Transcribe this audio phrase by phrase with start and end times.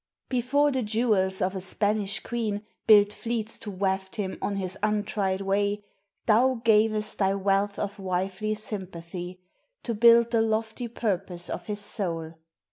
[0.29, 5.41] Before the jewels of a Spanish queen Built fleets to waft him on his untried
[5.41, 5.83] way,
[6.25, 9.41] Thou gavest thy wealth of wifely sympathy
[9.83, 12.33] To build the lofty purpose of his soul.